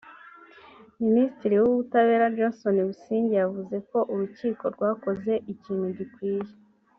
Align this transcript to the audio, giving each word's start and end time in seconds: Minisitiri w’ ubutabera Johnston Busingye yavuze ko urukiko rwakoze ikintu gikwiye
Minisitiri 1.03 1.55
w’ 1.57 1.63
ubutabera 1.73 2.33
Johnston 2.35 2.77
Busingye 2.89 3.35
yavuze 3.43 3.75
ko 3.89 3.97
urukiko 4.13 4.63
rwakoze 4.75 5.33
ikintu 5.53 5.87
gikwiye 5.97 6.51